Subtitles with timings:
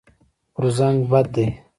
[0.57, 1.47] غورځنګ بد دی.